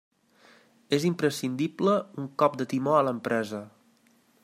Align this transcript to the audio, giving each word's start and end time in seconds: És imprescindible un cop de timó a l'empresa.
És 0.97 1.05
imprescindible 1.09 1.95
un 2.25 2.33
cop 2.45 2.59
de 2.63 2.69
timó 2.75 2.97
a 3.01 3.07
l'empresa. 3.11 3.65